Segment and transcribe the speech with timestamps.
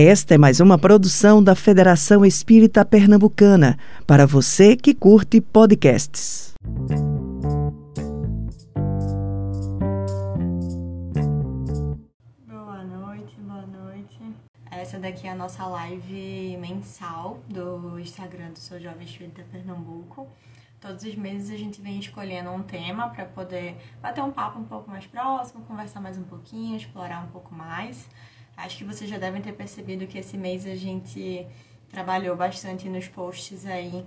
[0.00, 6.54] Esta é mais uma produção da Federação Espírita Pernambucana, para você que curte podcasts.
[12.46, 14.20] Boa noite, boa noite.
[14.70, 20.28] Essa daqui é a nossa live mensal do Instagram do Sou Jovem Espírita Pernambuco.
[20.80, 24.64] Todos os meses a gente vem escolhendo um tema para poder bater um papo um
[24.64, 28.08] pouco mais próximo, conversar mais um pouquinho, explorar um pouco mais.
[28.58, 31.46] Acho que vocês já devem ter percebido que esse mês a gente
[31.88, 34.04] trabalhou bastante nos posts aí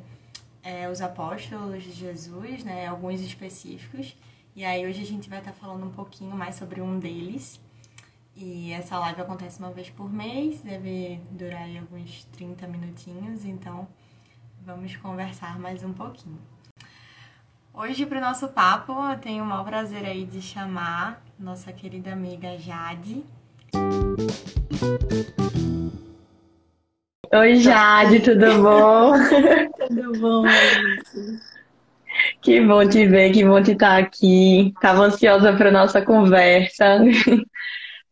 [0.61, 2.85] é, os apóstolos de Jesus, né?
[2.85, 4.13] Alguns específicos.
[4.53, 7.61] E aí hoje a gente vai estar falando um pouquinho mais sobre um deles.
[8.35, 13.87] E essa live acontece uma vez por mês, deve durar aí alguns 30 minutinhos, então
[14.65, 16.39] vamos conversar mais um pouquinho.
[17.73, 22.11] Hoje, para o nosso papo, eu tenho o maior prazer aí de chamar nossa querida
[22.11, 23.23] amiga Jade.
[27.33, 29.13] Oi, Jade, tudo bom?
[29.87, 30.43] tudo bom,
[32.41, 34.73] Que bom te ver, que bom te estar aqui.
[34.75, 36.99] Estava ansiosa para nossa conversa.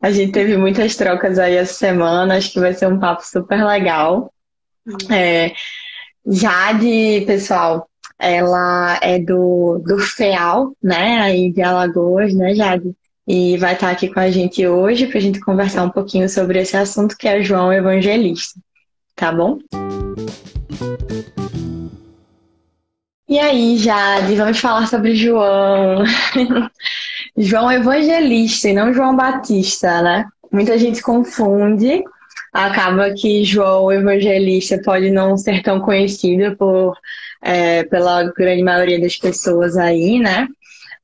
[0.01, 3.61] A gente teve muitas trocas aí essa semana, acho que vai ser um papo super
[3.65, 4.33] legal.
[5.11, 5.51] É,
[6.25, 12.95] Jade, pessoal, ela é do, do FEAL, né, aí de Alagoas, né, Jade?
[13.29, 16.59] E vai estar aqui com a gente hoje para a gente conversar um pouquinho sobre
[16.59, 18.59] esse assunto que é João Evangelista,
[19.15, 19.59] tá bom?
[23.27, 26.03] E aí, Jade, vamos falar sobre João.
[27.37, 30.25] João Evangelista e não João Batista, né?
[30.51, 32.03] Muita gente confunde.
[32.51, 36.97] Acaba que João Evangelista pode não ser tão conhecido por,
[37.43, 40.47] é, pela grande maioria das pessoas aí, né?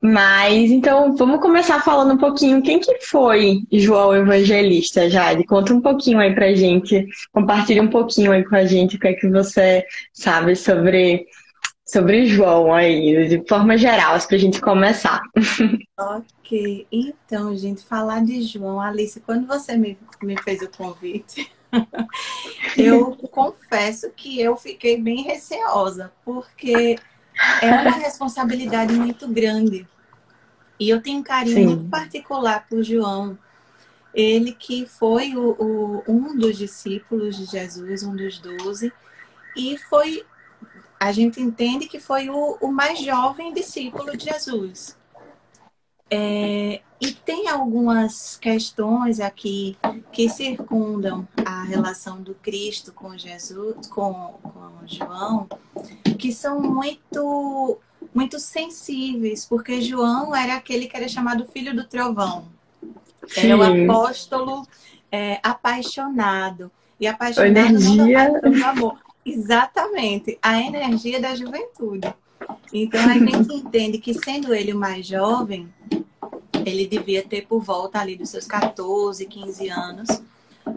[0.00, 5.44] Mas então vamos começar falando um pouquinho quem que foi João Evangelista, Jade?
[5.44, 9.08] Conta um pouquinho aí pra gente, compartilha um pouquinho aí com a gente o que
[9.08, 11.26] é que você sabe sobre
[11.86, 15.22] sobre João aí, de forma geral, para a gente começar.
[15.98, 21.50] Ok, então, gente, falar de João, Alice, quando você me, me fez o convite,
[22.76, 26.98] eu confesso que eu fiquei bem receosa, porque
[27.62, 29.86] é uma responsabilidade muito grande.
[30.78, 31.66] E eu tenho um carinho Sim.
[31.66, 33.38] muito particular por João.
[34.14, 38.92] Ele que foi o, o, um dos discípulos de Jesus, um dos doze,
[39.54, 40.24] e foi,
[40.98, 44.96] a gente entende que foi o, o mais jovem discípulo de Jesus.
[46.10, 49.76] É, e tem algumas questões aqui
[50.12, 55.48] que circundam a relação do Cristo com Jesus, com, com João,
[56.18, 57.78] que são muito
[58.14, 62.46] muito sensíveis, porque João era aquele que era chamado filho do trovão.
[63.36, 64.66] Era o apóstolo
[65.10, 66.70] é, apaixonado.
[66.98, 68.40] E apaixonado energia...
[68.40, 68.98] não amor.
[69.24, 72.14] Exatamente, a energia da juventude.
[72.72, 75.72] Então a gente entende que sendo ele o mais jovem,
[76.64, 80.08] ele devia ter por volta ali dos seus 14, 15 anos,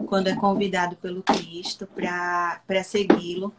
[0.06, 3.52] quando é convidado pelo Cristo para segui-lo.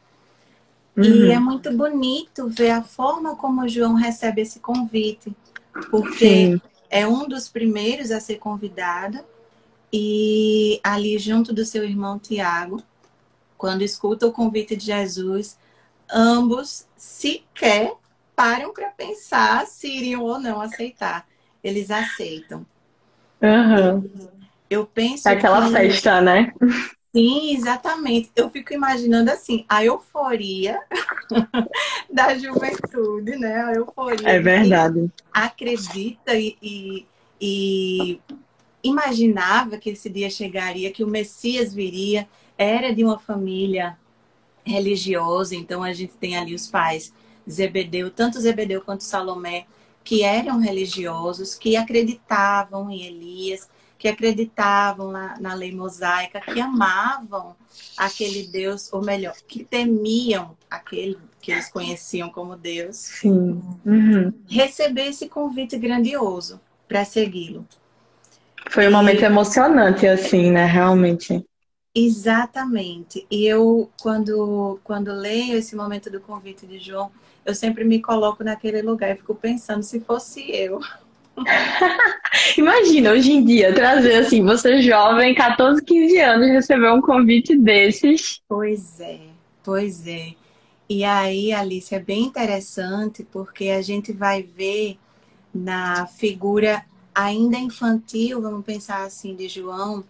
[0.96, 1.04] Uhum.
[1.04, 5.36] E é muito bonito ver a forma como João recebe esse convite,
[5.90, 6.62] porque Sim.
[6.90, 9.20] é um dos primeiros a ser convidado
[9.92, 12.82] e ali junto do seu irmão Tiago,
[13.58, 15.58] quando escuta o convite de Jesus,
[16.12, 17.94] ambos sequer
[18.36, 21.28] param para pensar se iriam ou não aceitar.
[21.64, 22.66] Eles aceitam.
[23.42, 24.30] Uhum.
[24.70, 25.28] Eu penso.
[25.28, 25.74] É aquela que...
[25.74, 26.54] festa, né?
[27.14, 28.32] Sim, exatamente.
[28.36, 30.80] Eu fico imaginando assim, a euforia
[32.12, 33.64] da juventude, né?
[33.64, 34.30] A euforia.
[34.30, 35.12] É verdade.
[35.32, 37.06] Acredita e, e,
[37.40, 38.22] e,
[38.82, 43.98] imaginava que esse dia chegaria, que o Messias viria, era de uma família
[44.64, 47.14] religiosa, então a gente tem ali os pais
[47.50, 49.66] Zebedeu, tanto Zebedeu quanto Salomé,
[50.04, 57.56] que eram religiosos, que acreditavam em Elias, que acreditavam na, na, lei mosaica, que amavam
[57.98, 63.62] aquele Deus, ou melhor, que temiam aquele que eles conheciam como Deus, Sim.
[63.86, 64.34] Uhum.
[64.48, 67.66] receber esse convite grandioso para segui-lo.
[68.70, 70.66] Foi um momento emocionante, assim, né?
[70.66, 71.44] Realmente.
[71.94, 73.26] Exatamente.
[73.30, 77.12] E eu, quando, quando leio esse momento do convite de João,
[77.46, 80.80] eu sempre me coloco naquele lugar e fico pensando se fosse eu.
[82.58, 88.42] Imagina, hoje em dia, trazer assim, você jovem, 14, 15 anos, receber um convite desses.
[88.48, 89.20] Pois é,
[89.64, 90.34] pois é.
[90.90, 94.98] E aí, Alice, é bem interessante porque a gente vai ver
[95.54, 96.84] na figura
[97.14, 100.04] ainda infantil, vamos pensar assim, de João,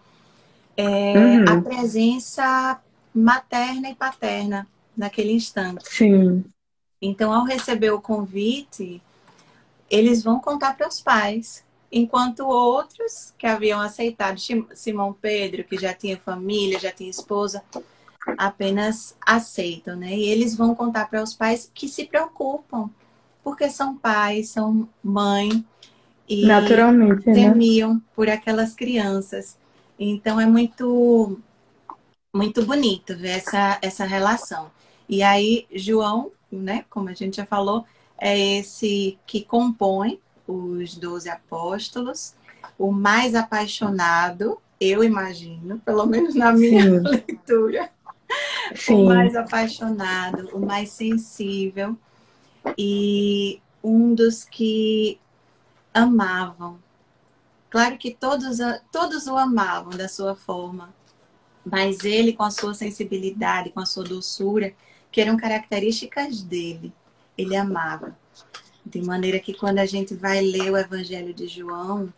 [0.76, 1.44] é, uhum.
[1.48, 2.80] a presença
[3.14, 4.66] materna e paterna
[4.96, 5.84] naquele instante.
[5.88, 6.44] Sim.
[7.00, 9.02] Então, ao receber o convite,
[9.90, 14.38] eles vão contar para os pais, enquanto outros que haviam aceitado,
[14.72, 17.62] Simão Pedro, que já tinha família, já tinha esposa,
[18.38, 20.14] apenas aceitam, né?
[20.14, 22.88] E eles vão contar para os pais que se preocupam,
[23.42, 25.64] porque são pais, são mãe
[26.28, 27.34] e Naturalmente, né?
[27.34, 28.00] temiam né?
[28.14, 29.58] por aquelas crianças.
[29.98, 31.38] Então é muito
[32.34, 34.70] muito bonito ver essa essa relação.
[35.08, 37.84] E aí João, né, como a gente já falou,
[38.18, 42.34] é esse que compõe os doze apóstolos,
[42.78, 47.02] o mais apaixonado, eu imagino, pelo menos na minha Sim.
[47.08, 47.90] leitura,
[48.74, 48.94] Sim.
[48.94, 51.96] o mais apaixonado, o mais sensível
[52.76, 55.18] e um dos que
[55.92, 56.78] amavam.
[57.72, 58.58] Claro que todos,
[58.92, 60.94] todos o amavam da sua forma,
[61.64, 64.74] mas ele, com a sua sensibilidade, com a sua doçura,
[65.10, 66.92] que eram características dele,
[67.36, 68.14] ele amava.
[68.84, 72.12] De maneira que quando a gente vai ler o Evangelho de João,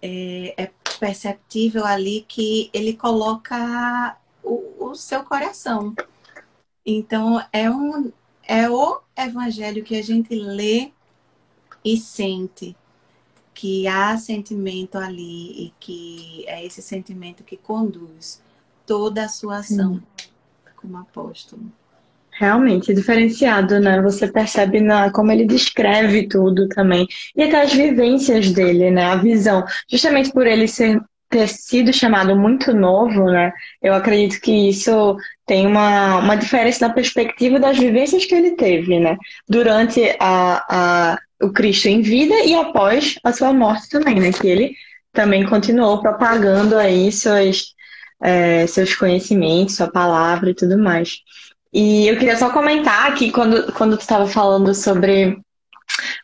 [0.00, 5.94] é, é perceptível ali que ele coloca o, o seu coração.
[6.86, 8.10] Então, é, um,
[8.42, 10.92] é o evangelho que a gente lê
[11.84, 12.74] e sente
[13.58, 18.40] que há sentimento ali e que é esse sentimento que conduz
[18.86, 20.28] toda a sua ação Sim.
[20.76, 21.64] como apóstolo.
[22.30, 24.00] Realmente diferenciado, né?
[24.00, 27.04] Você percebe na, como ele descreve tudo também.
[27.34, 29.06] E até as vivências dele, né?
[29.06, 29.64] A visão.
[29.90, 33.52] Justamente por ele ser ter sido chamado muito novo, né?
[33.82, 35.16] Eu acredito que isso
[35.46, 39.16] tem uma, uma diferença na perspectiva das vivências que ele teve, né?
[39.48, 44.32] Durante a, a, o Cristo em vida e após a sua morte também, né?
[44.32, 44.74] Que ele
[45.12, 47.74] também continuou propagando aí seus,
[48.22, 51.18] é, seus conhecimentos, sua palavra e tudo mais.
[51.72, 55.38] E eu queria só comentar que quando, quando tu estava falando sobre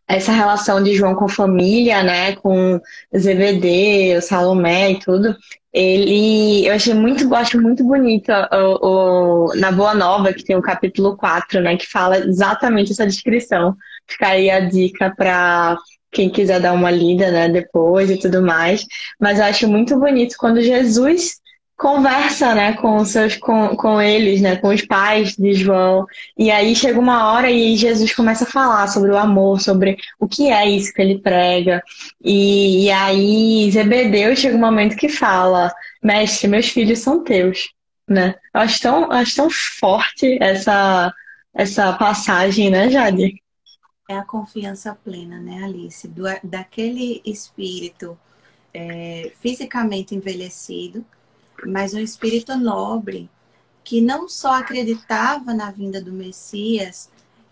[0.06, 2.80] essa relação de João com família, né, com
[3.16, 5.34] ZVD, o Salomé e tudo,
[5.72, 10.62] ele, eu achei muito, acho muito bonito o, o, na Boa Nova, que tem o
[10.62, 13.74] capítulo 4, né, que fala exatamente essa descrição.
[14.06, 15.76] Fica aí a dica para
[16.12, 18.86] quem quiser dar uma lida, né, depois e tudo mais.
[19.18, 21.42] Mas eu acho muito bonito quando Jesus
[21.76, 26.06] conversa, né, com seus, com, com eles, né, com os pais de João.
[26.38, 30.29] E aí chega uma hora e Jesus começa a falar sobre o amor, sobre o
[30.29, 31.82] que é isso que ele prega.
[32.23, 35.73] E, e aí Zebedeu chega um momento que fala,
[36.03, 37.71] mestre, meus filhos são teus,
[38.09, 38.35] né?
[38.55, 41.12] Eu acho tão, acho tão forte essa,
[41.53, 43.43] essa passagem, né, Jade?
[44.09, 46.06] É a confiança plena, né, Alice?
[46.06, 48.17] Do, daquele espírito
[48.73, 51.05] é, fisicamente envelhecido,
[51.66, 53.28] mas um espírito nobre
[53.82, 57.11] que não só acreditava na vinda do Messias,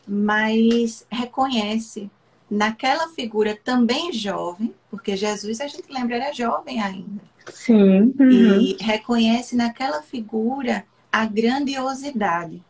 [0.08, 2.10] mas reconhece
[2.50, 7.22] naquela figura também jovem, porque Jesus, a gente lembra, era jovem ainda.
[7.52, 8.14] Sim.
[8.18, 8.30] Uhum.
[8.30, 12.62] E reconhece naquela figura a grandiosidade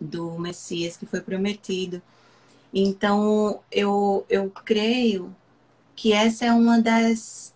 [0.00, 2.02] do Messias que foi prometido.
[2.72, 5.34] Então, eu, eu creio
[5.96, 7.54] que essa é uma das,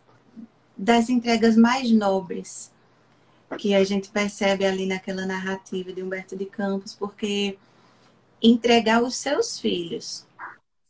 [0.76, 2.70] das entregas mais nobres
[3.56, 7.56] que a gente percebe ali naquela narrativa de Humberto de Campos, porque
[8.42, 10.26] entregar os seus filhos,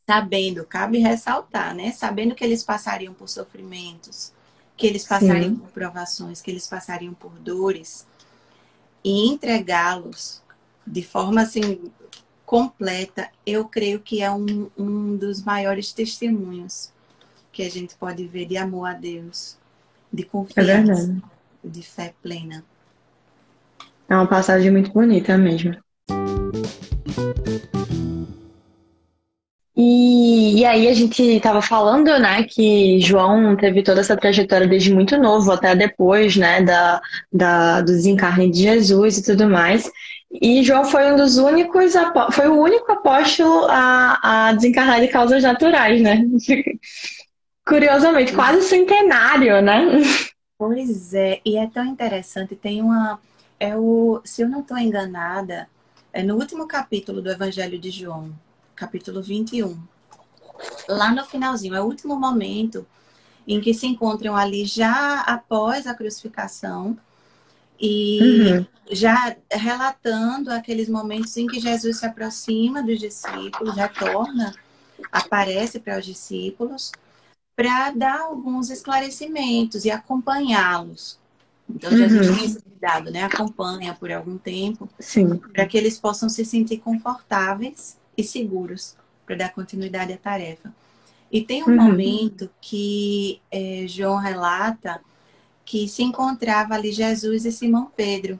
[0.06, 1.92] sabendo, cabe ressaltar, né?
[1.92, 4.32] Sabendo que eles passariam por sofrimentos,
[4.76, 5.56] que eles passariam Sim.
[5.56, 8.06] por provações, que eles passariam por dores,
[9.04, 10.42] e entregá-los
[10.86, 11.90] de forma assim
[12.44, 16.90] completa, eu creio que é um, um dos maiores testemunhos
[17.52, 19.56] que a gente pode ver de amor a Deus,
[20.12, 20.70] de confiança.
[20.70, 21.22] É verdade
[21.68, 22.64] de fé plena.
[24.08, 25.76] É uma passagem muito bonita mesmo.
[29.80, 34.92] E, e aí a gente estava falando, né, que João teve toda essa trajetória desde
[34.92, 37.00] muito novo até depois, né, da,
[37.32, 39.88] da, do desencarne de Jesus e tudo mais.
[40.42, 41.94] E João foi um dos únicos,
[42.32, 46.25] foi o único apóstolo a, a desencarnar de causas naturais, né?
[47.64, 49.87] Curiosamente, quase centenário, né?
[50.58, 53.20] Pois é, e é tão interessante, tem uma.
[53.60, 55.68] É o, se eu não estou enganada,
[56.12, 58.36] é no último capítulo do Evangelho de João,
[58.74, 59.80] capítulo 21.
[60.88, 62.84] Lá no finalzinho, é o último momento
[63.46, 66.98] em que se encontram ali já após a crucificação
[67.80, 68.66] e uhum.
[68.90, 74.52] já relatando aqueles momentos em que Jesus se aproxima dos discípulos, retorna,
[75.12, 76.90] aparece para os discípulos
[77.58, 81.18] para dar alguns esclarecimentos e acompanhá-los
[81.68, 82.36] Então, Jesus uhum.
[82.36, 83.24] tem esse cuidado, né?
[83.24, 84.88] Acompanha por algum tempo.
[85.52, 88.94] Para que eles possam se sentir confortáveis e seguros
[89.26, 90.72] para dar continuidade à tarefa.
[91.32, 91.76] E tem um uhum.
[91.76, 95.00] momento que é, João relata
[95.64, 98.38] que se encontrava ali Jesus e Simão Pedro.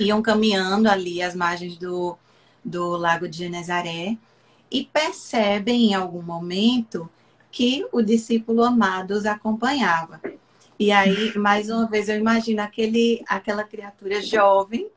[0.00, 2.18] Iam caminhando ali às margens do,
[2.64, 4.18] do lago de Genezaré
[4.68, 7.08] e percebem em algum momento
[7.50, 10.20] que o discípulo amado os acompanhava.
[10.78, 14.88] E aí, mais uma vez, eu imagino aquele, aquela criatura jovem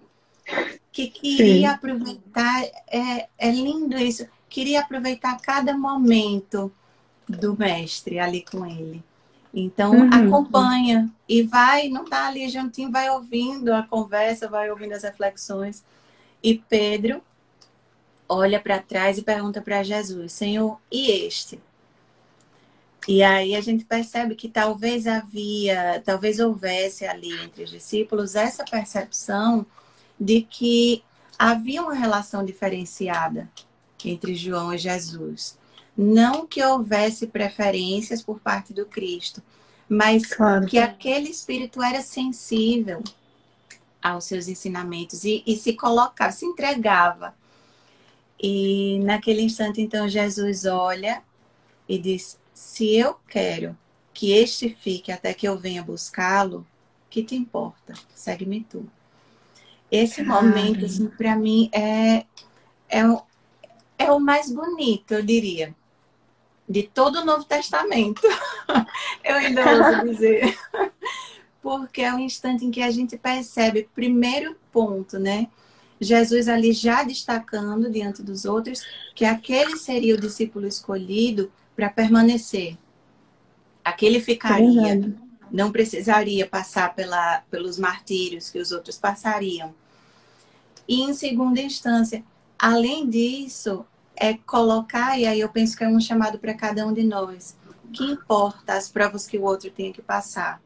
[0.92, 1.76] que queria Sim.
[1.76, 6.72] aproveitar, é, é lindo isso, queria aproveitar cada momento
[7.28, 9.04] do mestre ali com ele.
[9.54, 10.10] Então, uhum.
[10.14, 15.84] acompanha e vai, não está ali juntinho, vai ouvindo a conversa, vai ouvindo as reflexões.
[16.44, 17.22] E Pedro
[18.30, 21.60] olha para trás e pergunta para Jesus: Senhor, e este?
[23.08, 28.64] E aí a gente percebe que talvez havia, talvez houvesse ali entre os discípulos essa
[28.64, 29.66] percepção
[30.20, 31.04] de que
[31.38, 33.50] havia uma relação diferenciada
[34.06, 35.58] entre João e Jesus.
[35.98, 39.42] Não que houvesse preferências por parte do Cristo,
[39.90, 40.66] mas claro.
[40.68, 43.04] que aquele espírito era sensível
[44.02, 47.36] aos seus ensinamentos e, e se colocava, se entregava.
[48.42, 51.22] E naquele instante, então, Jesus olha
[51.88, 53.78] e diz: Se eu quero
[54.14, 56.66] que este fique até que eu venha buscá-lo,
[57.10, 57.94] que te importa?
[58.14, 58.86] Segue-me tu.
[59.92, 62.26] Esse momento, assim, para mim, é,
[62.90, 63.02] é,
[63.98, 65.76] é o mais bonito, eu diria
[66.72, 68.22] de todo o Novo Testamento.
[69.24, 70.58] Eu ainda ouso dizer.
[71.62, 75.48] Porque é o instante em que a gente percebe, primeiro ponto, né?
[76.00, 82.78] Jesus ali já destacando diante dos outros que aquele seria o discípulo escolhido para permanecer.
[83.84, 89.74] Aquele ficaria, é não precisaria passar pela, pelos martírios que os outros passariam.
[90.88, 92.24] E em segunda instância,
[92.58, 93.86] além disso,
[94.16, 97.56] é colocar, e aí eu penso que é um chamado para cada um de nós.
[97.92, 100.62] Que importa as provas que o outro tem que passar?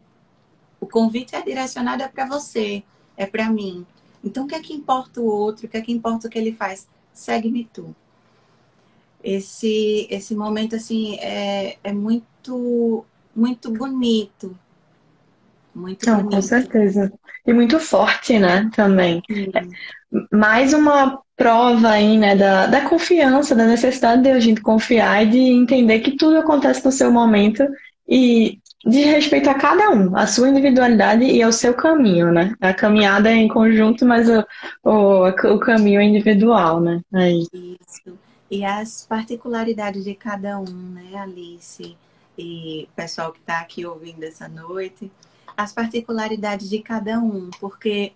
[0.80, 2.84] O convite é direcionado é para você,
[3.18, 3.86] é para mim.
[4.24, 5.66] Então, o que é que importa o outro?
[5.66, 6.88] O que é que importa o que ele faz?
[7.12, 7.96] Segue-me tu.
[9.26, 13.04] Esse, esse momento, assim, é, é muito,
[13.36, 14.56] muito bonito.
[15.74, 16.36] Muito Não, bonito.
[16.36, 17.12] Com certeza.
[17.44, 18.70] E muito forte, né?
[18.76, 19.24] Também.
[20.32, 25.30] Mais uma prova aí, né, da, da confiança, da necessidade de a gente confiar e
[25.32, 27.68] de entender que tudo acontece no seu momento
[28.08, 32.54] e de respeito a cada um, a sua individualidade e ao seu caminho, né?
[32.62, 34.46] A caminhada é em conjunto, mas o,
[34.84, 37.02] o, o caminho é individual, né?
[37.12, 37.42] Aí.
[37.52, 38.25] Isso.
[38.50, 41.98] E as particularidades de cada um, né, Alice?
[42.38, 45.12] E pessoal que está aqui ouvindo essa noite,
[45.56, 48.14] as particularidades de cada um, porque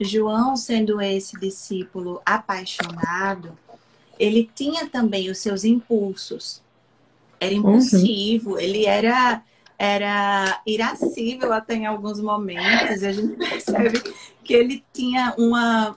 [0.00, 3.56] João, sendo esse discípulo apaixonado,
[4.18, 6.62] ele tinha também os seus impulsos.
[7.40, 8.58] Era impulsivo, uhum.
[8.58, 9.42] ele era
[9.78, 13.02] era irascível até em alguns momentos.
[13.02, 14.00] E a gente percebe
[14.44, 15.96] que ele tinha uma,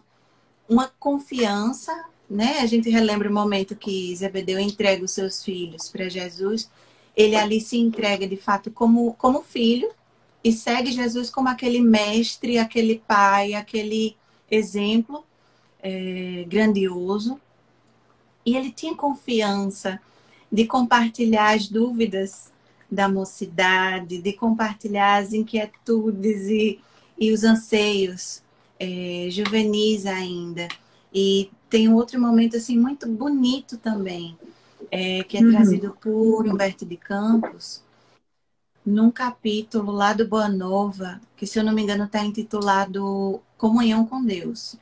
[0.68, 1.94] uma confiança,
[2.29, 2.60] né?
[2.60, 6.70] A gente relembra o momento que Zebedeu entrega os seus filhos para Jesus.
[7.15, 9.89] Ele ali se entrega de fato como, como filho,
[10.44, 14.15] e segue Jesus como aquele mestre, aquele pai, aquele
[14.50, 15.24] exemplo
[15.82, 17.39] é, grandioso.
[18.46, 20.00] E ele tinha confiança
[20.51, 22.51] de compartilhar as dúvidas
[22.91, 26.79] da mocidade, de compartilhar as inquietudes e,
[27.17, 28.44] e os anseios
[28.79, 30.67] é, juvenis ainda.
[31.15, 34.38] E tem um outro momento assim muito bonito também,
[34.91, 35.51] é, que é uhum.
[35.51, 37.81] trazido por Humberto de Campos,
[38.86, 44.05] num capítulo lá do Boa Nova, que se eu não me engano está intitulado Comunhão
[44.05, 44.75] com Deus.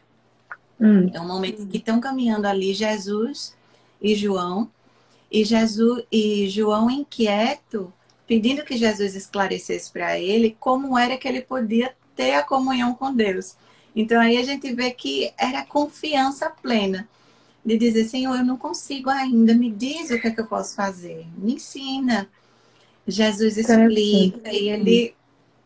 [0.81, 1.11] Hum.
[1.13, 3.55] É um momento que estão caminhando ali Jesus
[4.01, 4.69] e João,
[5.31, 7.93] e Jesus e João inquieto,
[8.25, 13.13] pedindo que Jesus esclarecesse para ele como era que ele podia ter a comunhão com
[13.13, 13.55] Deus.
[13.95, 17.07] Então aí a gente vê que era confiança plena
[17.65, 20.75] de dizer, Senhor, eu não consigo ainda, me diz o que é que eu posso
[20.75, 22.29] fazer, me ensina.
[23.07, 25.15] Jesus explica e ele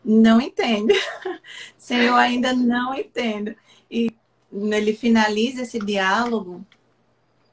[0.04, 0.94] não entende.
[1.76, 3.54] Senhor, ainda não entendo.
[3.90, 4.10] E
[4.52, 6.64] ele finaliza esse diálogo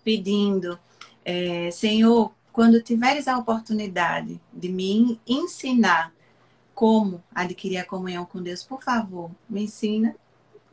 [0.04, 0.80] pedindo,
[1.24, 6.14] é, Senhor, quando tiveres a oportunidade de me ensinar
[6.74, 10.16] como adquirir a comunhão com Deus, por favor, me ensina.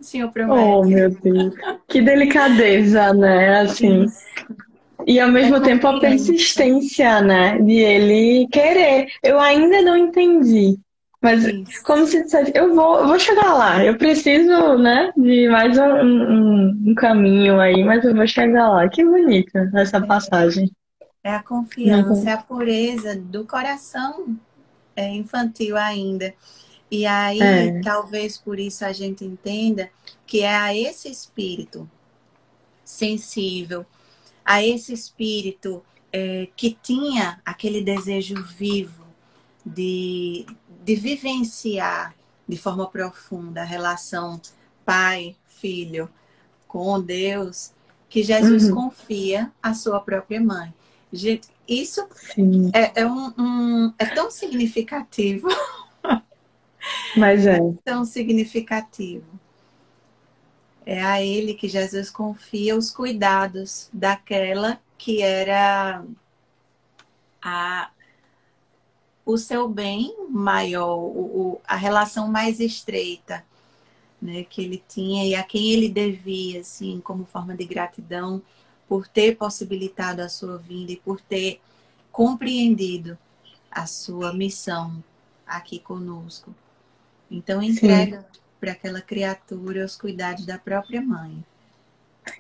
[0.03, 0.61] O Senhor promete.
[0.61, 1.55] Oh, meu Deus.
[1.87, 3.61] Que delicadeza, né?
[3.61, 4.07] Assim.
[5.07, 7.57] E ao mesmo é tempo a persistência, né?
[7.61, 9.07] De ele querer.
[9.23, 10.77] Eu ainda não entendi.
[11.23, 11.85] Mas Isso.
[11.85, 15.85] como se dissesse, eu vou, eu vou chegar lá, eu preciso, né, de mais um,
[15.85, 18.89] um, um caminho aí, mas eu vou chegar lá.
[18.89, 20.01] Que bonita essa é.
[20.01, 20.69] passagem.
[21.23, 24.37] É a confiança, é a pureza do coração
[24.97, 26.35] é, infantil ainda.
[26.93, 27.81] E aí, é.
[27.81, 29.89] talvez por isso a gente entenda
[30.27, 31.91] que é a esse espírito
[32.85, 33.87] sensível,
[34.45, 35.83] a esse espírito
[36.13, 39.07] é, que tinha aquele desejo vivo
[39.65, 40.45] de,
[40.85, 42.15] de vivenciar
[42.47, 44.39] de forma profunda a relação
[44.85, 46.11] pai-filho
[46.69, 47.73] com Deus,
[48.07, 48.75] que Jesus uhum.
[48.75, 50.75] confia a sua própria mãe.
[51.11, 52.07] Gente, isso
[52.75, 55.49] é, é, um, um, é tão significativo.
[57.17, 57.59] Mas é.
[57.85, 59.27] tão significativo.
[60.85, 66.05] É a ele que Jesus confia os cuidados daquela que era
[67.41, 67.91] a,
[69.25, 73.45] o seu bem maior, o, a relação mais estreita
[74.23, 78.41] né, que ele tinha e a quem ele devia, assim, como forma de gratidão
[78.89, 81.61] por ter possibilitado a sua vinda e por ter
[82.13, 83.19] compreendido
[83.71, 85.03] a sua missão
[85.45, 86.55] aqui conosco.
[87.33, 88.25] Então entrega
[88.61, 91.45] para aquela criatura os cuidados da própria mãe.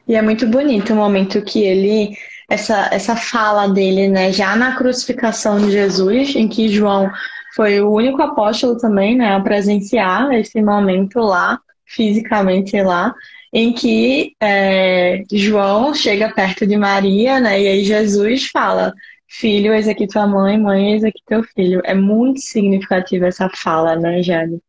[0.06, 2.16] E é muito bonito o momento que ele
[2.49, 4.32] essa, essa fala dele, né?
[4.32, 7.11] Já na crucificação de Jesus, em que João
[7.54, 13.14] foi o único apóstolo também, né, a presenciar esse momento lá, fisicamente lá,
[13.52, 17.61] em que é, João chega perto de Maria, né?
[17.61, 18.92] E aí Jesus fala:
[19.28, 21.80] Filho, eis aqui tua mãe, mãe, eis aqui teu filho.
[21.84, 24.61] É muito significativa essa fala, né, Jade?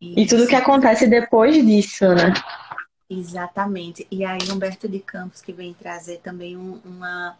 [0.00, 2.32] E tudo que acontece depois disso, né?
[3.08, 4.06] Exatamente.
[4.10, 7.36] E aí Humberto de Campos que vem trazer também um, uma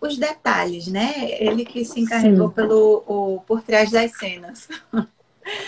[0.00, 1.12] os detalhes, né?
[1.40, 2.54] Ele que se encarregou Sim.
[2.54, 4.68] pelo o, por trás das cenas.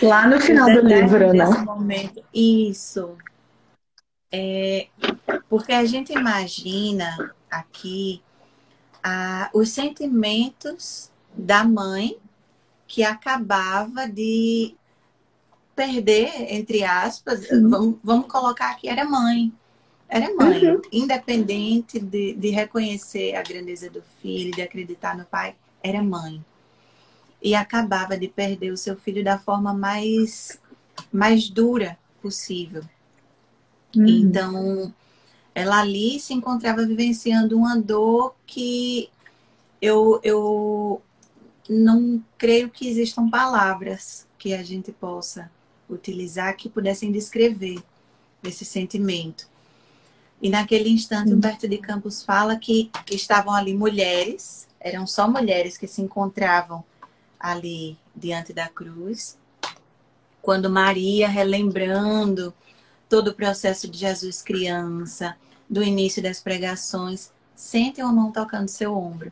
[0.01, 1.45] Lá no final do livro, né?
[1.63, 2.23] Momento.
[2.33, 3.17] Isso.
[4.31, 4.87] É,
[5.49, 8.21] porque a gente imagina aqui
[9.01, 12.17] a, os sentimentos da mãe
[12.85, 14.75] que acabava de
[15.79, 19.49] perder, entre aspas, vamos, vamos, colocar aqui, era mãe.
[20.09, 20.81] Era mãe, uhum.
[20.91, 26.43] independente de, de reconhecer a grandeza do filho, de acreditar no pai, era mãe.
[27.41, 30.59] E acabava de perder o seu filho da forma mais,
[31.13, 32.83] mais dura possível.
[33.95, 34.05] Uhum.
[34.05, 34.93] Então,
[35.55, 39.09] ela ali se encontrava vivenciando uma dor que
[39.81, 41.01] eu, eu
[41.69, 45.49] não creio que existam palavras que a gente possa
[45.89, 47.81] utilizar que pudessem descrever
[48.43, 49.47] esse sentimento.
[50.41, 55.87] E naquele instante, Humberto de Campos fala que estavam ali mulheres, eram só mulheres que
[55.87, 56.83] se encontravam
[57.37, 59.37] ali diante da cruz,
[60.41, 62.53] quando Maria, relembrando
[63.09, 65.35] todo o processo de Jesus criança,
[65.69, 69.31] do início das pregações, sente uma mão tocando seu ombro.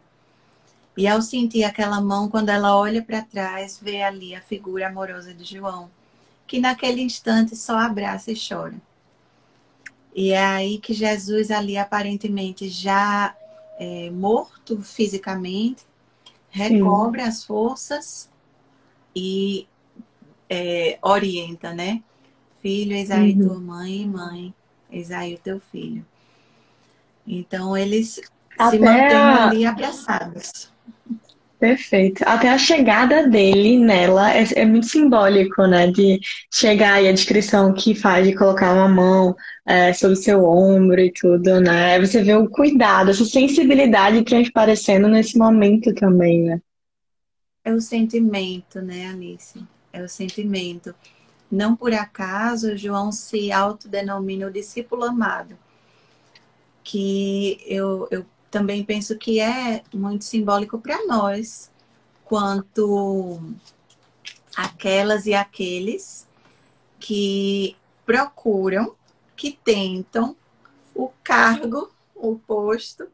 [0.96, 5.34] E ao sentir aquela mão, quando ela olha para trás, vê ali a figura amorosa
[5.34, 5.90] de João,
[6.48, 8.82] que naquele instante só abraça e chora.
[10.16, 13.36] E é aí que Jesus, ali aparentemente já
[13.78, 15.84] é, morto fisicamente,
[16.50, 17.28] recobra Sim.
[17.28, 18.30] as forças
[19.16, 19.68] e
[20.50, 22.02] é, orienta, né?
[22.62, 23.48] Filho, eis aí uhum.
[23.48, 24.54] tua mãe, e mãe,
[24.90, 26.04] eis aí o teu filho.
[27.28, 28.20] Então eles
[28.58, 30.72] Até se mantêm ali abraçados.
[31.60, 32.24] Perfeito.
[32.24, 35.88] Até a chegada dele nela é, é, muito simbólico, né?
[35.92, 36.20] De
[36.54, 41.12] chegar e a descrição que faz de colocar uma mão é, sobre seu ombro e
[41.12, 42.00] tudo, né?
[42.00, 46.62] Você vê o cuidado, essa sensibilidade transparecendo nesse momento também, né?
[47.66, 49.60] É o sentimento, né, Alice?
[49.92, 50.94] É o sentimento.
[51.52, 55.58] Não por acaso João se autodenomina o discípulo amado.
[56.84, 61.70] Que eu, eu também penso que é muito simbólico para nós,
[62.24, 63.40] quanto
[64.56, 66.28] aquelas e aqueles
[67.00, 68.96] que procuram,
[69.36, 70.36] que tentam
[70.96, 73.08] o cargo, o posto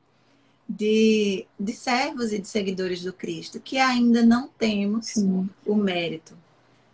[0.67, 5.49] de, de servos e de seguidores do Cristo, que ainda não temos Sim.
[5.65, 6.37] o mérito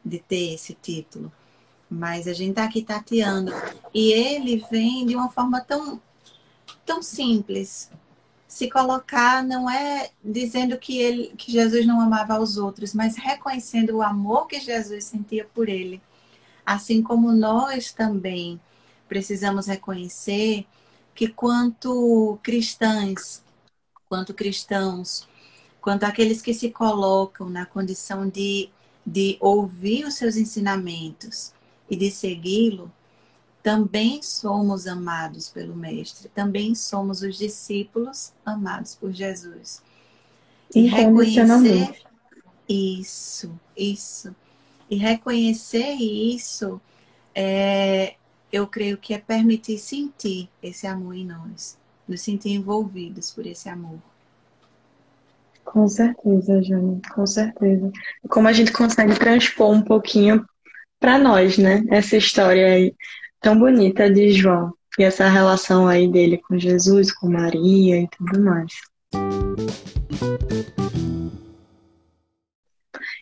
[0.04, 1.32] de ter esse título.
[1.90, 3.52] Mas a gente está aqui tateando.
[3.94, 6.02] E ele vem de uma forma tão,
[6.86, 7.90] tão simples,
[8.50, 13.98] se colocar não é dizendo que ele que Jesus não amava os outros, mas reconhecendo
[13.98, 16.02] o amor que Jesus sentia por ele.
[16.66, 18.60] Assim como nós também
[19.08, 20.66] precisamos reconhecer
[21.16, 23.44] que quanto cristãs,
[24.10, 25.28] quanto cristãos,
[25.82, 28.72] quanto aqueles que se colocam na condição de
[29.06, 31.54] de ouvir os seus ensinamentos
[31.90, 32.92] e de segui-lo,
[33.62, 39.82] também somos amados pelo Mestre, também somos os discípulos amados por Jesus.
[40.74, 42.04] E reconhecer
[42.68, 44.36] isso, isso.
[44.90, 46.80] E reconhecer isso,
[47.34, 48.16] é,
[48.52, 53.68] eu creio que é permitir sentir esse amor em nós, nos sentir envolvidos por esse
[53.68, 54.00] amor.
[55.66, 57.92] Com certeza, Jane, com certeza.
[58.28, 60.44] Como a gente consegue transpor um pouquinho
[61.00, 61.84] para nós, né?
[61.90, 62.96] Essa história aí
[63.40, 68.44] tão bonita de João e essa relação aí dele com Jesus, com Maria e tudo
[68.44, 68.74] mais.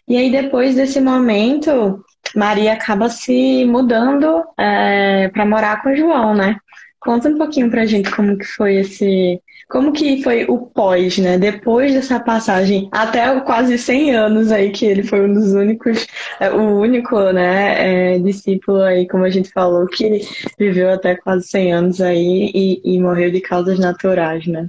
[0.07, 2.03] E aí, depois desse momento,
[2.35, 6.57] Maria acaba se mudando é, para morar com João, né?
[7.07, 9.41] Conta um pouquinho pra gente como que foi esse.
[9.69, 11.37] Como que foi o pós, né?
[11.37, 16.05] Depois dessa passagem, até quase 100 anos aí, que ele foi um dos únicos,
[16.37, 20.19] é, o único, né, é, discípulo aí, como a gente falou, que
[20.59, 24.67] viveu até quase 100 anos aí e, e morreu de causas naturais, né?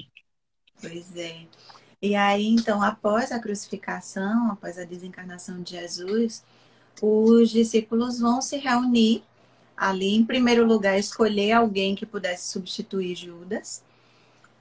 [0.80, 1.38] Pois é.
[2.00, 6.44] E aí, então, após a crucificação, após a desencarnação de Jesus,
[7.02, 9.24] os discípulos vão se reunir
[9.78, 13.82] ali, em primeiro lugar, escolher alguém que pudesse substituir Judas.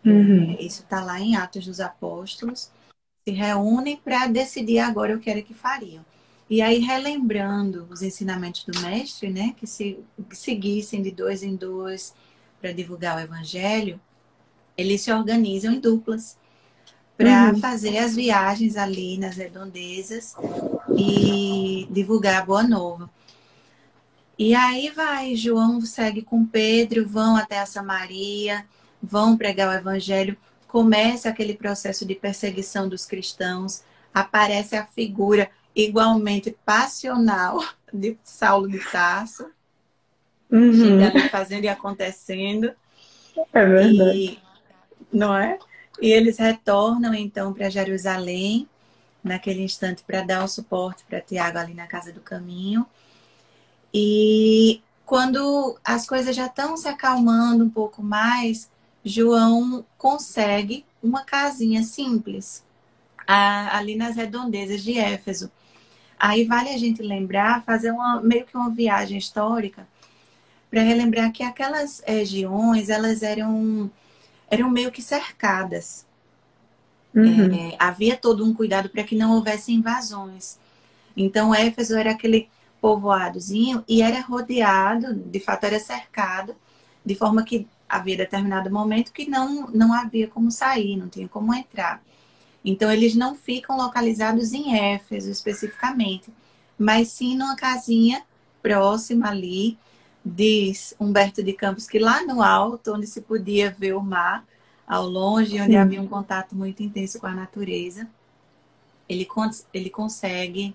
[0.05, 0.55] Uhum.
[0.57, 2.71] É, isso está lá em Atos dos Apóstolos.
[3.27, 6.05] Se reúnem para decidir agora o que era que fariam.
[6.49, 9.99] E aí, relembrando os ensinamentos do mestre, né, que se
[10.29, 12.13] que seguissem de dois em dois
[12.61, 13.99] para divulgar o evangelho,
[14.77, 16.37] eles se organizam em duplas
[17.17, 17.59] para uhum.
[17.59, 20.35] fazer as viagens ali nas redondezas
[20.95, 23.09] e divulgar a Boa Nova.
[24.37, 28.65] E aí vai, João segue com Pedro, vão até a Samaria,
[29.01, 36.55] vão pregar o evangelho, começa aquele processo de perseguição dos cristãos, aparece a figura igualmente
[36.65, 39.49] passional de Saulo de Tarso,
[40.51, 41.29] uhum.
[41.31, 42.71] fazendo e acontecendo.
[43.53, 44.17] É verdade.
[44.17, 44.39] E,
[45.11, 45.57] não é?
[46.01, 48.67] E eles retornam então para Jerusalém,
[49.23, 52.85] naquele instante, para dar o suporte para Tiago ali na casa do caminho.
[53.93, 58.69] E quando as coisas já estão se acalmando um pouco mais,
[59.03, 62.63] João consegue uma casinha simples
[63.25, 65.51] ali nas redondezas de Éfeso.
[66.19, 69.87] Aí vale a gente lembrar, fazer uma, meio que uma viagem histórica
[70.69, 73.89] para relembrar que aquelas regiões elas eram
[74.49, 76.05] eram meio que cercadas.
[77.13, 77.71] Uhum.
[77.71, 80.57] É, havia todo um cuidado para que não houvesse invasões.
[81.15, 82.49] Então, Éfeso era aquele
[82.87, 86.55] povoadozinho e era rodeado, de fato era cercado,
[87.05, 91.53] de forma que havia determinado momento que não, não havia como sair, não tinha como
[91.53, 92.01] entrar.
[92.63, 96.31] Então, eles não ficam localizados em Éfeso especificamente,
[96.79, 98.23] mas sim numa casinha
[98.61, 99.77] próxima ali,
[100.23, 104.45] diz Humberto de Campos que lá no alto, onde se podia ver o mar,
[104.87, 105.77] ao longe, onde Sim.
[105.77, 108.07] havia um contato muito intenso com a natureza,
[109.09, 110.73] ele, cons ele consegue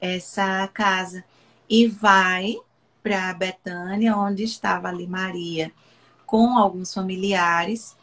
[0.00, 1.22] essa casa
[1.68, 2.56] e vai
[3.02, 5.72] para Betânia, onde estava ali Maria,
[6.26, 7.96] com alguns familiares,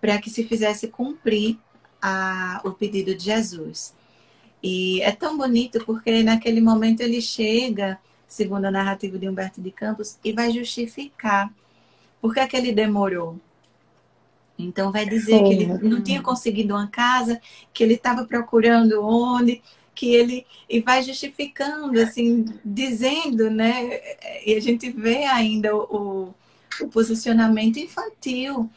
[0.00, 1.58] para que se fizesse cumprir
[2.00, 3.94] a, o pedido de Jesus.
[4.62, 9.70] E é tão bonito porque naquele momento ele chega segundo a narrativa de Humberto de
[9.70, 11.52] Campos, e vai justificar
[12.20, 13.38] por que, é que ele demorou.
[14.58, 17.40] Então vai dizer que ele não tinha conseguido uma casa,
[17.72, 19.62] que ele estava procurando onde,
[19.96, 23.98] que ele e vai justificando assim, dizendo, né?
[24.44, 26.34] E a gente vê ainda o,
[26.80, 28.70] o posicionamento infantil,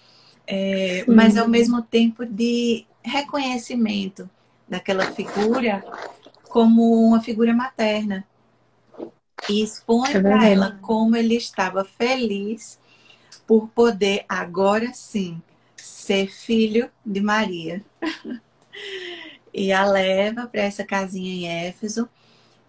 [0.48, 4.28] é, mas ao mesmo tempo de reconhecimento
[4.68, 5.84] daquela figura
[6.48, 8.26] como uma figura materna
[9.50, 12.80] e expõe é para ela como ele estava feliz
[13.46, 15.42] por poder agora sim
[15.76, 17.84] ser filho de Maria.
[19.60, 22.08] e a leva para essa casinha em Éfeso.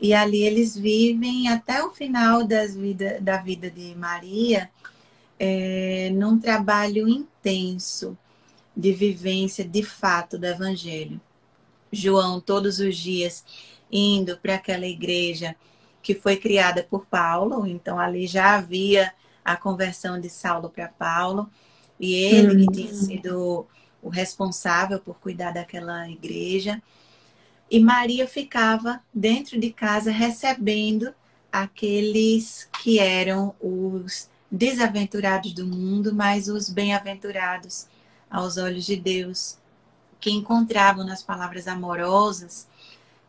[0.01, 4.69] E ali eles vivem até o final das vida, da vida de Maria,
[5.39, 8.19] é, num trabalho intenso
[8.77, 11.21] de vivência de fato do Evangelho.
[11.93, 13.45] João, todos os dias,
[13.91, 15.55] indo para aquela igreja
[16.03, 19.13] que foi criada por Paulo, então ali já havia
[19.45, 21.49] a conversão de Saulo para Paulo,
[22.01, 22.99] e ele que tinha uhum.
[22.99, 23.67] sido
[24.03, 26.83] o responsável por cuidar daquela igreja.
[27.71, 31.15] E Maria ficava dentro de casa recebendo
[31.53, 37.87] aqueles que eram os desaventurados do mundo, mas os bem-aventurados
[38.29, 39.59] aos olhos de Deus,
[40.21, 42.69] que encontravam nas palavras amorosas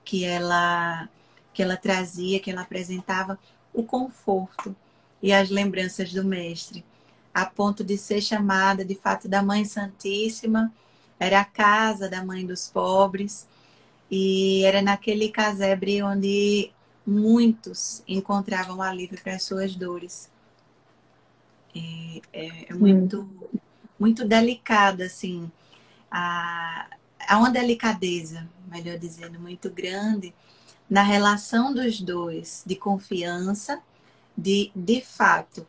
[0.04, 1.08] que ela
[1.54, 3.38] que ela trazia, que ela apresentava
[3.74, 4.74] o conforto
[5.22, 6.84] e as lembranças do mestre,
[7.34, 10.72] a ponto de ser chamada de fato da Mãe Santíssima,
[11.20, 13.48] era a casa da Mãe dos Pobres,
[14.10, 16.72] e era naquele casebre onde
[17.06, 20.30] muitos encontravam alívio para as suas dores.
[21.74, 23.30] É, é, muito,
[23.98, 25.50] muito delicada, assim,
[26.10, 26.90] há
[27.38, 30.34] uma delicadeza, melhor dizendo, muito grande
[30.90, 33.82] na relação dos dois, de confiança,
[34.36, 35.66] de, de fato,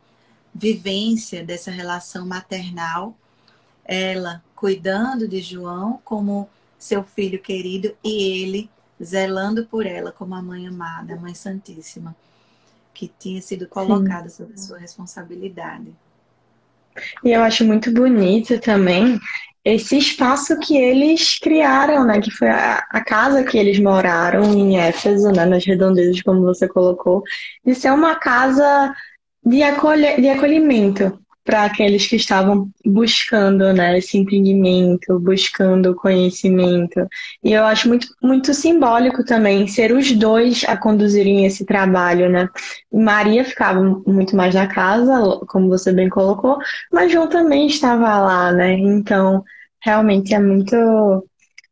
[0.55, 3.17] vivência dessa relação maternal,
[3.85, 8.71] ela cuidando de João como seu filho querido e ele
[9.03, 12.15] zelando por ela como a mãe amada, a mãe santíssima,
[12.95, 14.45] que tinha sido colocada Sim.
[14.45, 15.93] sob sua responsabilidade.
[17.25, 19.19] E eu acho muito bonito também
[19.65, 22.21] esse espaço que eles criaram, né?
[22.21, 25.47] Que foi a, a, casa que eles moraram em Éfeso, né?
[25.47, 27.23] Nas redondezas, como você colocou,
[27.65, 28.93] de ser uma casa
[29.45, 37.07] de, acolhe, de acolhimento para aqueles que estavam buscando né, esse entendimento, buscando conhecimento.
[37.43, 42.49] E eu acho muito, muito simbólico também ser os dois a conduzirem esse trabalho, né?
[42.93, 46.59] Maria ficava muito mais na casa, como você bem colocou,
[46.93, 48.75] mas João também estava lá, né?
[48.75, 49.43] Então,
[49.81, 50.77] realmente é muito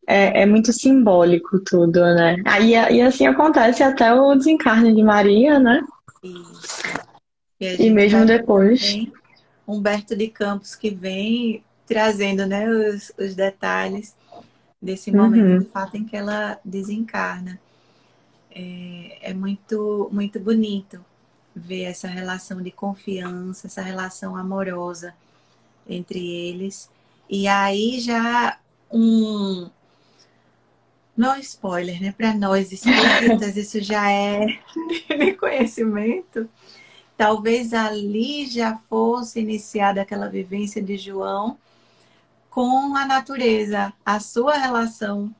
[0.06, 2.36] é, é, muito simbólico tudo, né?
[2.44, 5.80] Aí, e assim acontece até o desencarne de Maria, né?
[7.60, 8.96] E, e mesmo depois.
[9.66, 14.16] Humberto de Campos que vem trazendo né, os, os detalhes
[14.80, 15.58] desse momento uhum.
[15.58, 17.60] de fato em que ela desencarna.
[18.52, 21.04] É, é, muito, muito bonito
[21.54, 25.14] ver essa relação de confiança, essa relação amorosa
[25.88, 26.90] entre eles.
[27.28, 28.58] E aí já
[28.90, 29.68] um.
[31.16, 32.12] Não spoiler, né?
[32.16, 34.46] Para nós espíritas, isso já é
[35.08, 36.48] de conhecimento
[37.20, 41.58] talvez ali já fosse iniciada aquela vivência de João
[42.48, 45.30] com a natureza, a sua relação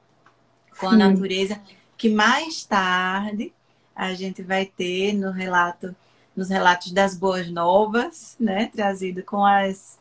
[0.78, 1.58] com a natureza,
[1.96, 3.50] que mais tarde
[3.96, 5.96] a gente vai ter no relato,
[6.36, 9.98] nos relatos das boas novas, né, trazido com as,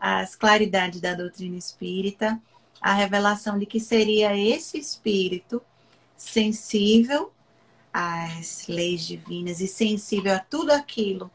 [0.00, 2.40] as claridades da doutrina espírita,
[2.80, 5.60] a revelação de que seria esse espírito
[6.16, 7.30] sensível
[7.92, 11.30] às leis divinas e sensível a tudo aquilo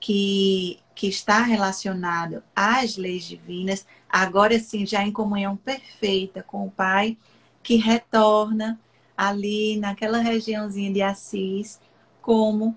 [0.00, 6.70] que, que está relacionado às leis divinas, agora sim, já em comunhão perfeita com o
[6.70, 7.16] Pai,
[7.62, 8.80] que retorna
[9.16, 11.80] ali naquela regiãozinha de Assis,
[12.20, 12.76] como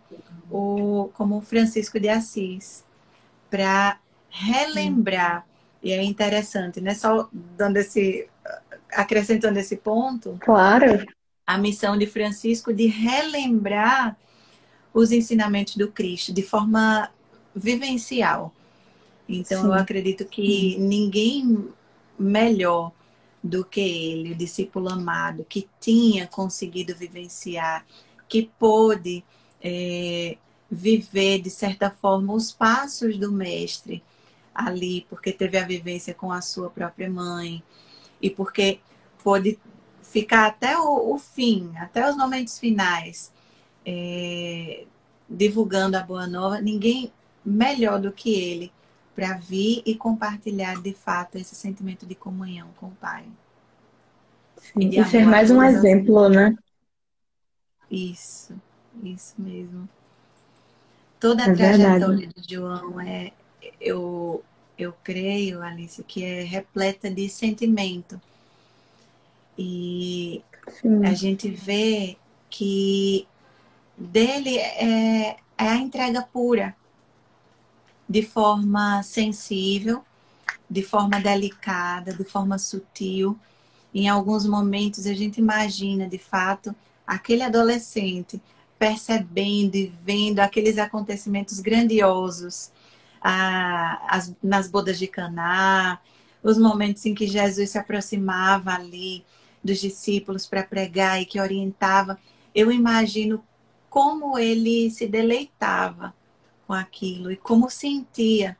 [0.52, 2.86] o como Francisco de Assis,
[3.50, 4.00] para
[4.30, 5.46] relembrar.
[5.82, 6.94] E é interessante, né?
[6.94, 8.28] Só dando esse
[8.92, 10.38] acrescentando esse ponto.
[10.40, 11.06] Claro
[11.46, 14.18] a missão de Francisco de relembrar
[14.94, 17.12] os ensinamentos do Cristo de forma
[17.56, 18.54] vivencial.
[19.28, 19.68] Então, Sim.
[19.68, 21.68] eu acredito que ninguém
[22.18, 22.92] melhor
[23.44, 27.86] do que ele, o discípulo amado, que tinha conseguido vivenciar,
[28.28, 29.24] que pôde
[29.62, 30.38] é,
[30.70, 34.04] viver, de certa forma, os passos do Mestre
[34.54, 37.62] ali, porque teve a vivência com a sua própria mãe
[38.22, 38.80] e porque
[39.24, 39.60] pôde
[40.16, 43.34] ficar até o, o fim, até os momentos finais,
[43.86, 44.86] é,
[45.30, 47.12] divulgando a boa nova, ninguém
[47.46, 48.72] melhor do que ele
[49.14, 53.26] para vir e compartilhar de fato esse sentimento de comunhão com o Pai.
[54.58, 56.58] Sim, e, e ser mais um exemplo, né?
[57.92, 58.54] Isso,
[59.04, 59.90] isso mesmo.
[61.20, 62.42] Toda a é trajetória verdade.
[62.42, 63.34] de João é,
[63.82, 64.42] eu,
[64.78, 68.20] eu creio, Alice, que é repleta de sentimento
[69.58, 70.44] e
[70.82, 71.06] Sim.
[71.06, 72.18] a gente vê
[72.50, 73.28] que
[73.98, 76.76] dele é, é a entrega pura,
[78.08, 80.04] de forma sensível,
[80.70, 83.38] de forma delicada, de forma sutil.
[83.94, 88.42] Em alguns momentos a gente imagina, de fato, aquele adolescente
[88.78, 92.72] percebendo e vendo aqueles acontecimentos grandiosos
[93.22, 96.00] ah, as, nas bodas de Caná,
[96.44, 99.26] os momentos em que Jesus se aproximava ali
[99.66, 102.20] dos discípulos para pregar e que orientava,
[102.54, 103.44] eu imagino
[103.90, 106.14] como ele se deleitava
[106.68, 108.56] com aquilo e como sentia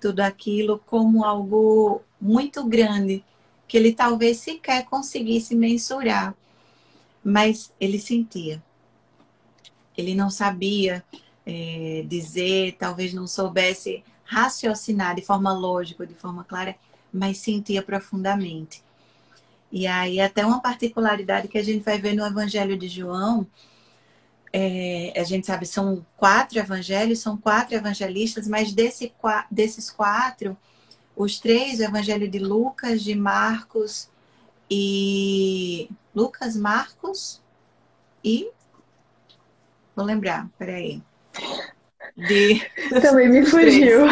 [0.00, 3.24] tudo aquilo como algo muito grande
[3.66, 6.34] que ele talvez sequer conseguisse mensurar,
[7.24, 8.62] mas ele sentia.
[9.96, 11.02] Ele não sabia
[11.46, 16.76] é, dizer, talvez não soubesse raciocinar de forma lógica, de forma clara,
[17.12, 18.83] mas sentia profundamente.
[19.74, 23.44] E aí, até uma particularidade que a gente vai ver no Evangelho de João,
[24.52, 29.12] é, a gente sabe, são quatro evangelhos, são quatro evangelistas, mas desse,
[29.50, 30.56] desses quatro,
[31.16, 34.08] os três, o evangelho de Lucas, de Marcos
[34.70, 35.90] e.
[36.14, 37.42] Lucas, Marcos
[38.22, 38.48] e.
[39.96, 41.02] Vou lembrar, peraí.
[42.16, 42.62] De...
[43.02, 44.02] Também me fugiu.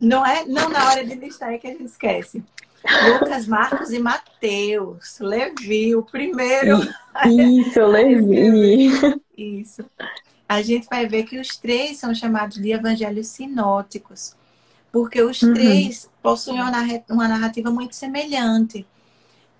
[0.00, 0.44] Não é?
[0.44, 2.42] Não, na hora de listar é que a gente esquece.
[2.84, 5.18] Lucas, Marcos e Mateus.
[5.20, 6.78] Levi, o primeiro.
[7.26, 9.20] Isso, Levi.
[9.36, 9.84] Isso.
[10.48, 14.36] A gente vai ver que os três são chamados de evangelhos sinóticos,
[14.90, 15.54] porque os uhum.
[15.54, 16.60] três possuem
[17.08, 18.86] uma narrativa muito semelhante.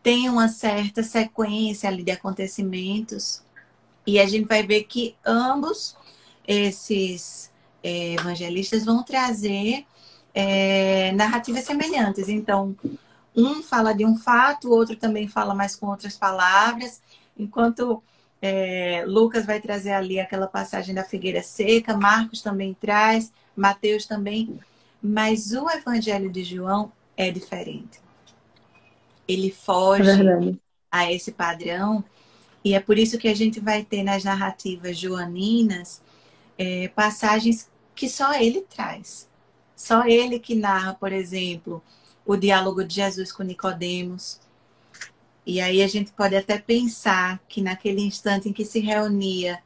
[0.03, 3.43] Tem uma certa sequência ali de acontecimentos.
[4.07, 5.97] E a gente vai ver que ambos
[6.47, 7.51] esses
[7.83, 9.87] é, evangelistas vão trazer
[10.35, 12.29] é, narrativas semelhantes.
[12.29, 12.77] Então,
[13.37, 17.03] um fala de um fato, o outro também fala mais com outras palavras,
[17.37, 18.03] enquanto
[18.41, 24.59] é, Lucas vai trazer ali aquela passagem da figueira seca, Marcos também traz, Mateus também,
[25.03, 28.01] mas o Evangelho de João é diferente.
[29.27, 30.55] Ele foge é
[30.91, 32.05] a esse padrão,
[32.65, 36.03] e é por isso que a gente vai ter nas narrativas joaninas
[36.59, 39.29] é, passagens que só ele traz.
[39.75, 41.83] Só ele que narra, por exemplo,
[42.25, 44.41] o diálogo de Jesus com Nicodemos.
[45.45, 49.61] E aí a gente pode até pensar que naquele instante em que se reunia,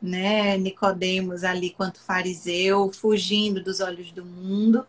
[0.00, 4.84] né, Nicodemos ali quanto fariseu, fugindo dos olhos do mundo,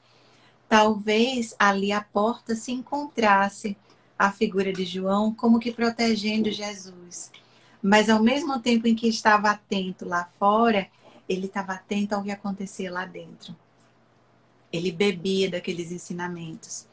[0.68, 3.78] talvez ali à porta se encontrasse
[4.18, 7.32] a figura de João como que protegendo Jesus.
[7.82, 10.88] Mas ao mesmo tempo em que estava atento lá fora,
[11.28, 13.56] ele estava atento ao que acontecia lá dentro.
[14.72, 16.88] Ele bebia daqueles ensinamentos.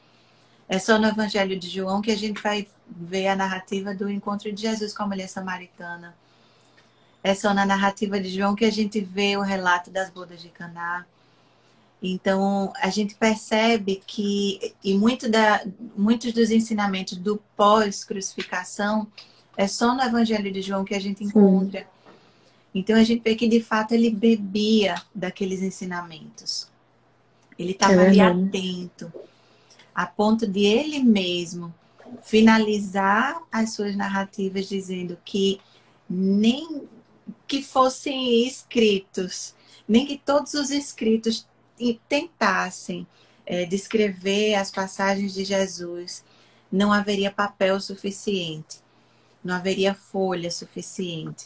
[0.70, 4.52] É só no Evangelho de João que a gente vai ver a narrativa do encontro
[4.52, 6.14] de Jesus com a mulher samaritana.
[7.24, 10.48] É só na narrativa de João que a gente vê o relato das bodas de
[10.48, 11.04] Caná.
[12.00, 15.60] Então, a gente percebe que, e muito da,
[15.96, 19.08] muitos dos ensinamentos do pós-crucificação,
[19.56, 21.80] é só no Evangelho de João que a gente encontra.
[21.80, 21.86] Sim.
[22.76, 26.68] Então, a gente vê que, de fato, ele bebia daqueles ensinamentos.
[27.58, 29.12] Ele estava é ali atento
[30.00, 31.74] a ponto de ele mesmo
[32.22, 35.60] finalizar as suas narrativas dizendo que
[36.08, 36.88] nem
[37.46, 39.54] que fossem escritos,
[39.86, 41.46] nem que todos os escritos
[42.08, 43.06] tentassem
[43.44, 46.24] é, descrever as passagens de Jesus,
[46.72, 48.78] não haveria papel suficiente,
[49.44, 51.44] não haveria folha suficiente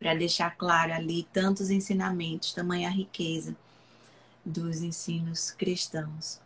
[0.00, 3.56] para deixar claro ali tantos ensinamentos, tamanha riqueza
[4.44, 6.40] dos ensinos cristãos.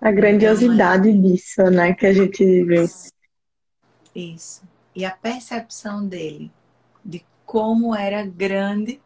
[0.00, 1.32] A grandiosidade então, é...
[1.32, 2.86] disso, né, que a gente vê.
[4.14, 4.62] Isso.
[4.94, 6.50] E a percepção dele
[7.04, 9.00] de como era grande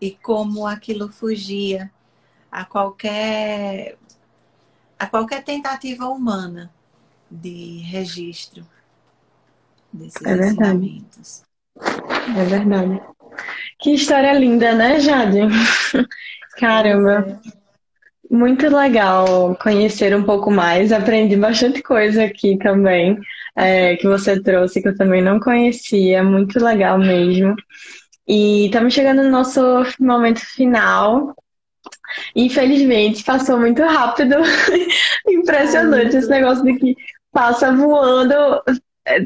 [0.00, 1.90] e como aquilo fugia
[2.50, 3.96] a qualquer
[4.98, 6.70] a qualquer tentativa humana
[7.30, 8.66] de registro
[9.92, 11.42] desses é ensinamentos.
[11.80, 13.00] É verdade.
[13.78, 15.40] Que história linda, né, Jade?
[16.58, 17.40] Caramba.
[17.46, 17.59] É.
[18.30, 20.92] Muito legal conhecer um pouco mais.
[20.92, 23.18] Aprendi bastante coisa aqui também,
[23.56, 26.22] é, que você trouxe, que eu também não conhecia.
[26.22, 27.56] Muito legal mesmo.
[28.28, 29.60] E estamos chegando no nosso
[29.98, 31.34] momento final.
[32.36, 34.36] Infelizmente, passou muito rápido.
[35.26, 36.94] Impressionante esse negócio de que
[37.32, 38.34] passa voando.
[39.04, 39.20] É, é,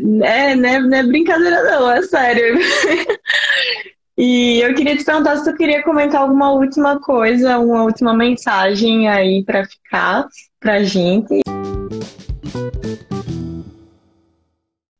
[0.56, 2.58] não, é, não é brincadeira, não, é sério.
[4.16, 9.08] E eu queria te perguntar se tu queria comentar alguma última coisa, uma última mensagem
[9.08, 10.26] aí para ficar
[10.60, 11.40] pra gente.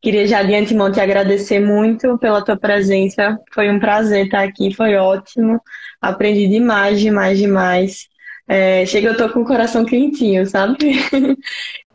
[0.03, 3.39] Queria já de antemão te agradecer muito pela tua presença.
[3.53, 5.61] Foi um prazer estar aqui, foi ótimo.
[6.01, 8.09] Aprendi demais, demais, demais.
[8.49, 10.77] É, chega, eu tô com o coração quentinho, sabe?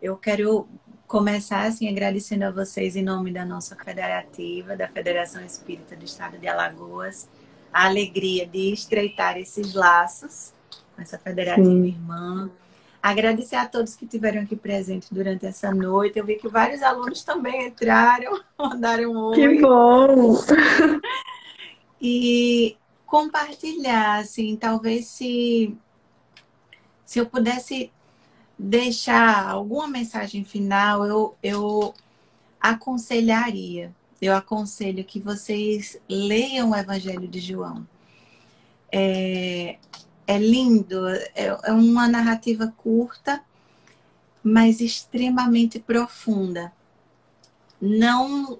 [0.01, 0.65] Eu quero
[1.09, 6.37] começar assim agradecendo a vocês em nome da nossa federativa, da Federação Espírita do Estado
[6.37, 7.27] de Alagoas,
[7.73, 10.53] a alegria de estreitar esses laços
[10.95, 11.83] com essa federativa Sim.
[11.83, 12.51] irmã.
[13.01, 16.19] Agradecer a todos que tiveram aqui presentes durante essa noite.
[16.19, 19.35] Eu vi que vários alunos também entraram, mandaram um oi.
[19.35, 20.35] Que bom!
[21.99, 25.75] E compartilhar, assim, talvez se,
[27.03, 27.91] se eu pudesse
[28.59, 31.93] deixar alguma mensagem final, eu, eu
[32.59, 37.87] aconselharia, eu aconselho que vocês leiam o Evangelho de João.
[38.91, 39.77] É,
[40.27, 43.41] é lindo, é, é uma narrativa curta,
[44.43, 46.73] mas extremamente profunda.
[47.81, 48.59] Não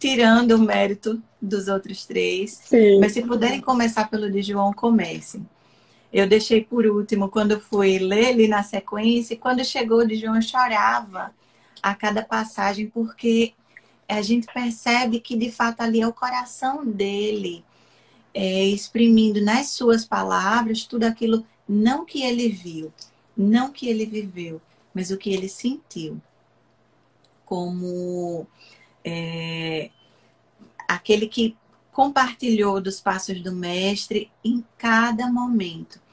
[0.00, 2.60] tirando o mérito dos outros três.
[2.64, 2.98] Sim.
[2.98, 5.46] Mas se puderem começar pelo de João, comecem.
[6.14, 10.36] Eu deixei por último quando fui ler ele na sequência, e quando chegou de João,
[10.36, 11.34] eu chorava
[11.82, 13.52] a cada passagem, porque
[14.08, 17.64] a gente percebe que de fato ali é o coração dele,
[18.32, 22.92] é, exprimindo nas suas palavras tudo aquilo, não que ele viu,
[23.36, 24.62] não que ele viveu,
[24.94, 26.22] mas o que ele sentiu.
[27.44, 28.46] Como
[29.04, 29.90] é,
[30.86, 31.56] aquele que
[31.90, 36.03] compartilhou dos passos do Mestre em cada momento.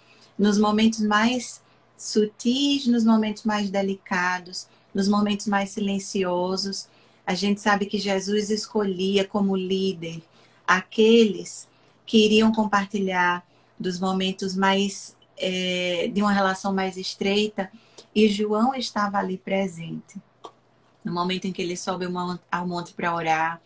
[0.41, 1.61] Nos momentos mais
[1.95, 6.87] sutis, nos momentos mais delicados, nos momentos mais silenciosos.
[7.27, 10.19] A gente sabe que Jesus escolhia como líder
[10.65, 11.67] aqueles
[12.07, 13.45] que iriam compartilhar
[13.79, 17.71] dos momentos mais é, de uma relação mais estreita,
[18.15, 20.19] e João estava ali presente.
[21.05, 22.07] No momento em que ele sobe
[22.51, 23.61] ao monte para orar,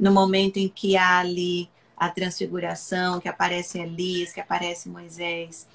[0.00, 5.66] no momento em que há ali a transfiguração, que aparece Elias, que aparece Moisés,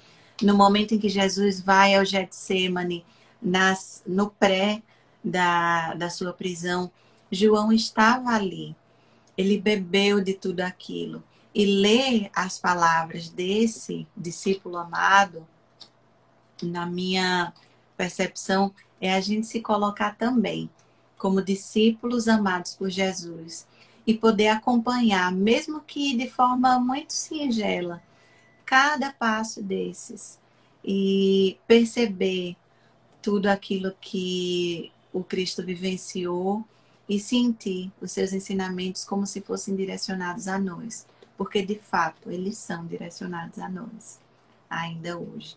[0.42, 3.04] no momento em que Jesus vai ao Getsemane,
[3.40, 4.82] nas, no pré
[5.22, 6.90] da, da sua prisão,
[7.30, 8.74] João estava ali.
[9.36, 11.22] Ele bebeu de tudo aquilo.
[11.54, 15.46] E ler as palavras desse discípulo amado,
[16.62, 17.52] na minha
[17.96, 20.70] percepção, é a gente se colocar também
[21.18, 23.66] como discípulos amados por Jesus
[24.06, 28.02] e poder acompanhar, mesmo que de forma muito singela,
[28.70, 30.38] cada passo desses
[30.84, 32.56] e perceber
[33.20, 36.64] tudo aquilo que o Cristo vivenciou
[37.08, 41.04] e sentir os seus ensinamentos como se fossem direcionados a nós,
[41.36, 44.20] porque de fato eles são direcionados a nós,
[44.70, 45.56] ainda hoje.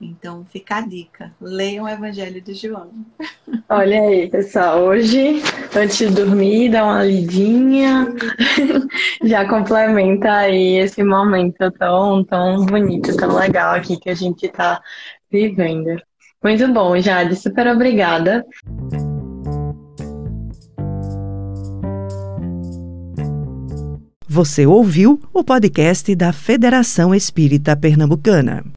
[0.00, 2.90] Então fica a dica, leiam o Evangelho de João.
[3.68, 5.42] Olha aí, pessoal, hoje,
[5.76, 8.06] antes de dormir, dá uma lidinha,
[9.24, 14.80] já complementa aí esse momento tão, tão bonito, tão legal aqui que a gente está
[15.30, 16.00] vivendo.
[16.42, 18.46] Muito bom, Jade, super obrigada.
[24.30, 28.62] Você ouviu o podcast da Federação Espírita Pernambucana.